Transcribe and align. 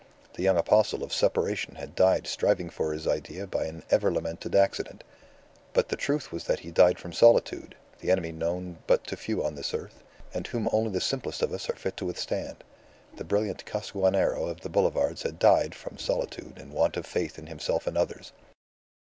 The 0.33 0.41
young 0.41 0.57
apostle 0.57 1.03
of 1.03 1.13
Separation 1.13 1.75
had 1.75 1.93
died 1.93 2.25
striving 2.25 2.71
for 2.71 2.91
his 2.91 3.07
idea 3.07 3.45
by 3.45 3.65
an 3.65 3.83
ever 3.91 4.11
lamented 4.11 4.55
accident. 4.55 5.03
But 5.73 5.89
the 5.89 5.95
truth 5.95 6.31
was 6.31 6.45
that 6.45 6.61
he 6.61 6.71
died 6.71 6.97
from 6.97 7.13
solitude, 7.13 7.75
the 7.99 8.09
enemy 8.09 8.31
known 8.31 8.79
but 8.87 9.05
to 9.05 9.15
few 9.15 9.43
on 9.45 9.53
this 9.53 9.75
earth, 9.75 10.03
and 10.33 10.47
whom 10.47 10.67
only 10.73 10.89
the 10.89 11.01
simplest 11.01 11.43
of 11.43 11.53
us 11.53 11.69
are 11.69 11.75
fit 11.75 11.97
to 11.97 12.05
withstand. 12.07 12.63
The 13.17 13.23
brilliant 13.23 13.63
Costaguanero 13.67 14.47
of 14.47 14.61
the 14.61 14.69
boulevards 14.69 15.21
had 15.21 15.37
died 15.37 15.75
from 15.75 15.99
solitude 15.99 16.57
and 16.57 16.71
want 16.73 16.97
of 16.97 17.05
faith 17.05 17.37
in 17.37 17.45
himself 17.45 17.85
and 17.85 17.95
others. 17.95 18.31